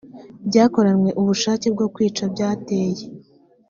byakoranywe 0.47 1.09
ubushake 1.21 1.67
bwo 1.73 1.87
kwica 1.93 2.23
byateye 2.33 3.03